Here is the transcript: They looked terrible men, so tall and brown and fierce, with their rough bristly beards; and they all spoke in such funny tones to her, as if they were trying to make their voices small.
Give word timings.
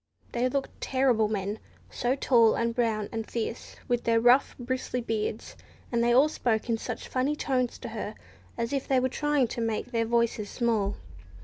They 0.31 0.49
looked 0.49 0.81
terrible 0.81 1.27
men, 1.27 1.59
so 1.91 2.15
tall 2.15 2.55
and 2.55 2.73
brown 2.73 3.07
and 3.11 3.29
fierce, 3.29 3.75
with 3.87 4.03
their 4.03 4.19
rough 4.19 4.55
bristly 4.57 4.99
beards; 5.01 5.55
and 5.91 6.03
they 6.03 6.11
all 6.11 6.27
spoke 6.27 6.69
in 6.71 6.79
such 6.79 7.07
funny 7.07 7.35
tones 7.35 7.77
to 7.77 7.89
her, 7.89 8.15
as 8.57 8.73
if 8.73 8.87
they 8.87 8.99
were 8.99 9.09
trying 9.09 9.47
to 9.49 9.61
make 9.61 9.91
their 9.91 10.05
voices 10.05 10.49
small. 10.49 10.95